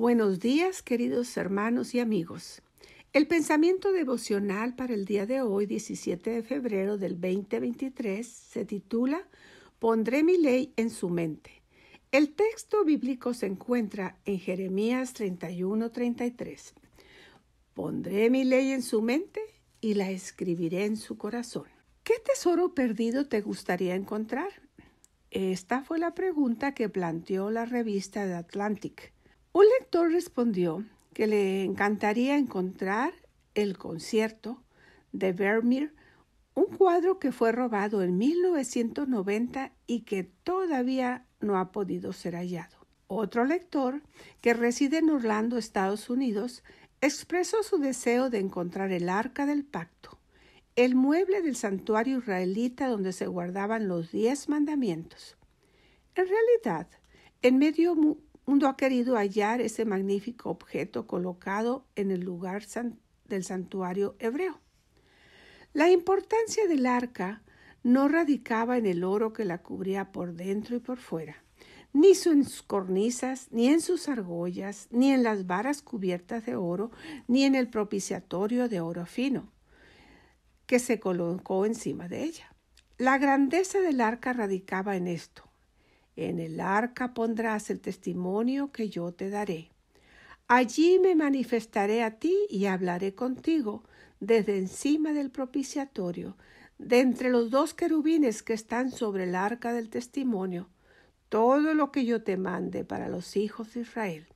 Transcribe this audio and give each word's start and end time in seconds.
Buenos 0.00 0.40
días, 0.40 0.80
queridos 0.80 1.36
hermanos 1.36 1.94
y 1.94 2.00
amigos. 2.00 2.62
El 3.12 3.26
pensamiento 3.26 3.92
devocional 3.92 4.74
para 4.74 4.94
el 4.94 5.04
día 5.04 5.26
de 5.26 5.42
hoy, 5.42 5.66
17 5.66 6.30
de 6.30 6.42
febrero 6.42 6.96
del 6.96 7.20
2023, 7.20 8.26
se 8.26 8.64
titula 8.64 9.28
Pondré 9.78 10.22
mi 10.22 10.38
ley 10.38 10.72
en 10.76 10.88
su 10.88 11.10
mente. 11.10 11.50
El 12.12 12.32
texto 12.32 12.82
bíblico 12.82 13.34
se 13.34 13.44
encuentra 13.44 14.16
en 14.24 14.38
Jeremías 14.38 15.14
31-33. 15.14 16.72
Pondré 17.74 18.30
mi 18.30 18.44
ley 18.44 18.70
en 18.70 18.80
su 18.80 19.02
mente 19.02 19.42
y 19.82 19.92
la 19.92 20.10
escribiré 20.10 20.86
en 20.86 20.96
su 20.96 21.18
corazón. 21.18 21.66
¿Qué 22.04 22.14
tesoro 22.24 22.72
perdido 22.74 23.26
te 23.26 23.42
gustaría 23.42 23.94
encontrar? 23.96 24.48
Esta 25.30 25.82
fue 25.82 25.98
la 25.98 26.14
pregunta 26.14 26.72
que 26.72 26.88
planteó 26.88 27.50
la 27.50 27.66
revista 27.66 28.24
The 28.24 28.32
Atlantic. 28.32 29.12
Un 29.52 29.64
lector 29.80 30.12
respondió 30.12 30.84
que 31.12 31.26
le 31.26 31.64
encantaría 31.64 32.36
encontrar 32.36 33.12
el 33.54 33.76
concierto 33.78 34.62
de 35.10 35.32
Vermeer, 35.32 35.92
un 36.54 36.66
cuadro 36.66 37.18
que 37.18 37.32
fue 37.32 37.50
robado 37.50 38.02
en 38.02 38.16
1990 38.16 39.72
y 39.88 40.02
que 40.02 40.22
todavía 40.24 41.26
no 41.40 41.58
ha 41.58 41.72
podido 41.72 42.12
ser 42.12 42.34
hallado. 42.36 42.86
Otro 43.08 43.44
lector, 43.44 44.02
que 44.40 44.54
reside 44.54 44.98
en 44.98 45.10
Orlando, 45.10 45.58
Estados 45.58 46.10
Unidos, 46.10 46.62
expresó 47.00 47.64
su 47.64 47.78
deseo 47.78 48.30
de 48.30 48.38
encontrar 48.38 48.92
el 48.92 49.08
arca 49.08 49.46
del 49.46 49.64
pacto, 49.64 50.20
el 50.76 50.94
mueble 50.94 51.42
del 51.42 51.56
santuario 51.56 52.18
israelita 52.18 52.86
donde 52.86 53.12
se 53.12 53.26
guardaban 53.26 53.88
los 53.88 54.12
diez 54.12 54.48
mandamientos. 54.48 55.36
En 56.14 56.26
realidad, 56.28 56.86
en 57.42 57.58
medio 57.58 57.96
mundo 58.50 58.66
ha 58.66 58.76
querido 58.76 59.14
hallar 59.16 59.60
ese 59.60 59.84
magnífico 59.84 60.50
objeto 60.50 61.06
colocado 61.06 61.86
en 61.94 62.10
el 62.10 62.22
lugar 62.22 62.64
del 63.26 63.44
santuario 63.44 64.16
hebreo. 64.18 64.58
La 65.72 65.88
importancia 65.88 66.66
del 66.66 66.86
arca 66.86 67.42
no 67.84 68.08
radicaba 68.08 68.76
en 68.76 68.86
el 68.86 69.04
oro 69.04 69.32
que 69.32 69.44
la 69.44 69.58
cubría 69.58 70.10
por 70.10 70.34
dentro 70.34 70.74
y 70.74 70.80
por 70.80 70.98
fuera, 70.98 71.36
ni 71.92 72.08
en 72.08 72.44
sus 72.44 72.62
cornisas, 72.62 73.46
ni 73.52 73.68
en 73.68 73.80
sus 73.80 74.08
argollas, 74.08 74.88
ni 74.90 75.12
en 75.12 75.22
las 75.22 75.46
varas 75.46 75.80
cubiertas 75.80 76.44
de 76.44 76.56
oro, 76.56 76.90
ni 77.28 77.44
en 77.44 77.54
el 77.54 77.68
propiciatorio 77.68 78.68
de 78.68 78.80
oro 78.80 79.06
fino 79.06 79.52
que 80.66 80.80
se 80.80 80.98
colocó 80.98 81.66
encima 81.66 82.08
de 82.08 82.24
ella. 82.24 82.52
La 82.98 83.16
grandeza 83.18 83.78
del 83.78 84.00
arca 84.00 84.32
radicaba 84.32 84.96
en 84.96 85.06
esto, 85.06 85.49
en 86.28 86.38
el 86.38 86.60
arca 86.60 87.14
pondrás 87.14 87.70
el 87.70 87.80
testimonio 87.80 88.72
que 88.72 88.88
yo 88.88 89.12
te 89.12 89.30
daré. 89.30 89.70
Allí 90.48 90.98
me 90.98 91.14
manifestaré 91.14 92.02
a 92.02 92.18
ti 92.18 92.36
y 92.48 92.66
hablaré 92.66 93.14
contigo 93.14 93.84
desde 94.18 94.58
encima 94.58 95.12
del 95.12 95.30
propiciatorio, 95.30 96.36
de 96.78 97.00
entre 97.00 97.30
los 97.30 97.50
dos 97.50 97.74
querubines 97.74 98.42
que 98.42 98.52
están 98.52 98.90
sobre 98.90 99.24
el 99.24 99.34
arca 99.34 99.72
del 99.72 99.90
testimonio, 99.90 100.68
todo 101.28 101.74
lo 101.74 101.92
que 101.92 102.04
yo 102.04 102.22
te 102.22 102.36
mande 102.36 102.84
para 102.84 103.08
los 103.08 103.36
hijos 103.36 103.74
de 103.74 103.80
Israel. 103.80 104.26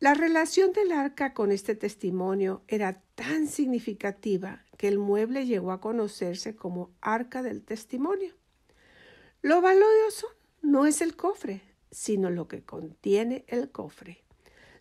La 0.00 0.14
relación 0.14 0.72
del 0.72 0.90
arca 0.90 1.32
con 1.32 1.52
este 1.52 1.76
testimonio 1.76 2.62
era 2.66 3.00
tan 3.14 3.46
significativa 3.46 4.64
que 4.76 4.88
el 4.88 4.98
mueble 4.98 5.46
llegó 5.46 5.70
a 5.70 5.80
conocerse 5.80 6.56
como 6.56 6.90
arca 7.00 7.42
del 7.42 7.62
testimonio. 7.62 8.34
Lo 9.42 9.60
valioso 9.60 10.28
no 10.60 10.86
es 10.86 11.02
el 11.02 11.16
cofre, 11.16 11.62
sino 11.90 12.30
lo 12.30 12.46
que 12.46 12.62
contiene 12.62 13.44
el 13.48 13.72
cofre. 13.72 14.22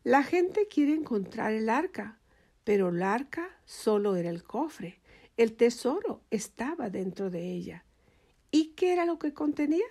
La 0.04 0.22
gente 0.22 0.68
quiere 0.68 0.94
encontrar 0.94 1.52
el 1.52 1.68
arca, 1.68 2.20
pero 2.64 2.90
el 2.90 3.02
arca 3.02 3.60
solo 3.66 4.16
era 4.16 4.30
el 4.30 4.44
cofre. 4.44 5.02
El 5.36 5.54
tesoro 5.54 6.22
estaba 6.30 6.92
dentro 6.92 7.32
de 7.32 7.52
ella. 7.52 7.86
¿Y 8.52 8.74
qué 8.76 8.94
era 8.94 9.06
lo 9.06 9.18
que 9.18 9.34
contenía? 9.34 9.88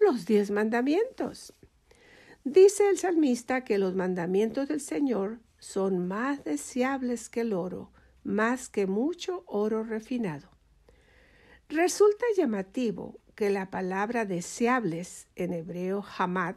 Los 0.00 0.26
diez 0.26 0.50
mandamientos. 0.50 1.54
Dice 2.42 2.88
el 2.88 2.98
salmista 2.98 3.62
que 3.62 3.78
los 3.78 3.94
mandamientos 3.94 4.66
del 4.66 4.80
Señor 4.80 5.38
son 5.60 6.08
más 6.08 6.42
deseables 6.42 7.28
que 7.28 7.42
el 7.42 7.52
oro, 7.52 7.92
más 8.24 8.68
que 8.68 8.88
mucho 8.88 9.44
oro 9.46 9.84
refinado. 9.84 10.50
Resulta 11.70 12.24
llamativo 12.36 13.19
que 13.40 13.48
la 13.48 13.70
palabra 13.70 14.26
deseables 14.26 15.26
en 15.34 15.54
hebreo 15.54 16.04
hamad 16.18 16.56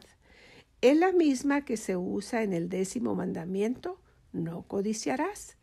es 0.82 0.94
la 0.94 1.12
misma 1.12 1.64
que 1.64 1.78
se 1.78 1.96
usa 1.96 2.42
en 2.42 2.52
el 2.52 2.68
décimo 2.68 3.14
mandamiento, 3.14 3.98
no 4.34 4.64
codiciarás. 4.68 5.56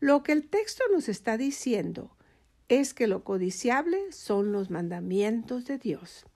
Lo 0.00 0.24
que 0.24 0.32
el 0.32 0.48
texto 0.48 0.82
nos 0.90 1.08
está 1.08 1.36
diciendo 1.36 2.16
es 2.68 2.94
que 2.94 3.06
lo 3.06 3.22
codiciable 3.22 4.10
son 4.10 4.50
los 4.50 4.68
mandamientos 4.68 5.66
de 5.66 5.78
Dios. 5.78 6.26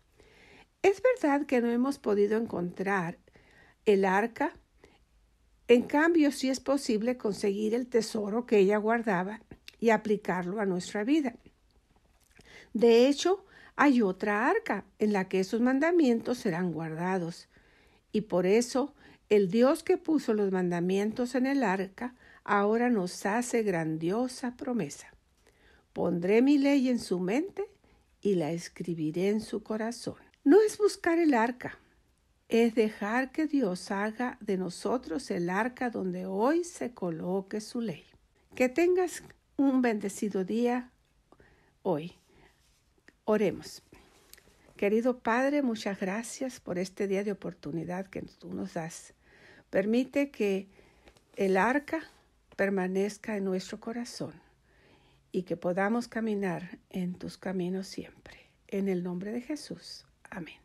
Es 0.82 1.02
verdad 1.02 1.44
que 1.44 1.60
no 1.60 1.68
hemos 1.68 1.98
podido 1.98 2.38
encontrar 2.38 3.18
el 3.84 4.04
arca, 4.04 4.52
en 5.66 5.82
cambio 5.82 6.30
sí 6.30 6.50
es 6.50 6.60
posible 6.60 7.16
conseguir 7.16 7.74
el 7.74 7.88
tesoro 7.88 8.46
que 8.46 8.58
ella 8.58 8.76
guardaba 8.76 9.40
y 9.80 9.90
aplicarlo 9.90 10.60
a 10.60 10.66
nuestra 10.66 11.02
vida. 11.02 11.34
De 12.72 13.08
hecho, 13.08 13.44
hay 13.80 14.02
otra 14.02 14.46
arca 14.46 14.84
en 14.98 15.14
la 15.14 15.30
que 15.30 15.40
esos 15.40 15.62
mandamientos 15.62 16.36
serán 16.36 16.70
guardados. 16.70 17.48
Y 18.12 18.20
por 18.20 18.44
eso 18.44 18.94
el 19.30 19.50
Dios 19.50 19.82
que 19.82 19.96
puso 19.96 20.34
los 20.34 20.52
mandamientos 20.52 21.34
en 21.34 21.46
el 21.46 21.62
arca 21.62 22.14
ahora 22.44 22.90
nos 22.90 23.24
hace 23.24 23.62
grandiosa 23.62 24.54
promesa. 24.54 25.06
Pondré 25.94 26.42
mi 26.42 26.58
ley 26.58 26.90
en 26.90 26.98
su 26.98 27.20
mente 27.20 27.70
y 28.20 28.34
la 28.34 28.50
escribiré 28.50 29.30
en 29.30 29.40
su 29.40 29.62
corazón. 29.62 30.16
No 30.44 30.60
es 30.60 30.76
buscar 30.76 31.18
el 31.18 31.32
arca, 31.32 31.78
es 32.50 32.74
dejar 32.74 33.32
que 33.32 33.46
Dios 33.46 33.90
haga 33.90 34.36
de 34.42 34.58
nosotros 34.58 35.30
el 35.30 35.48
arca 35.48 35.88
donde 35.88 36.26
hoy 36.26 36.64
se 36.64 36.92
coloque 36.92 37.62
su 37.62 37.80
ley. 37.80 38.04
Que 38.54 38.68
tengas 38.68 39.22
un 39.56 39.80
bendecido 39.80 40.44
día 40.44 40.90
hoy. 41.82 42.19
Oremos. 43.32 43.80
Querido 44.76 45.20
Padre, 45.20 45.62
muchas 45.62 46.00
gracias 46.00 46.58
por 46.58 46.80
este 46.80 47.06
día 47.06 47.22
de 47.22 47.30
oportunidad 47.30 48.08
que 48.08 48.22
tú 48.22 48.52
nos 48.52 48.74
das. 48.74 49.14
Permite 49.70 50.32
que 50.32 50.66
el 51.36 51.56
arca 51.56 52.00
permanezca 52.56 53.36
en 53.36 53.44
nuestro 53.44 53.78
corazón 53.78 54.32
y 55.30 55.44
que 55.44 55.56
podamos 55.56 56.08
caminar 56.08 56.80
en 56.90 57.14
tus 57.14 57.38
caminos 57.38 57.86
siempre. 57.86 58.48
En 58.66 58.88
el 58.88 59.04
nombre 59.04 59.30
de 59.30 59.42
Jesús. 59.42 60.06
Amén. 60.28 60.58